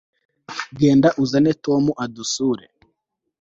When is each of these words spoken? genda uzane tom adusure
genda 0.79 1.09
uzane 1.23 1.51
tom 1.65 1.83
adusure 2.03 2.65